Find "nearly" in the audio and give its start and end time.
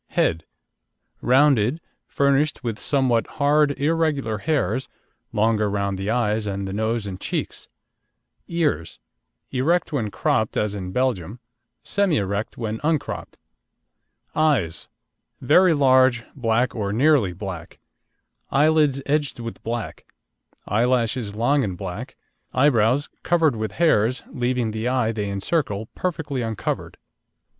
16.91-17.31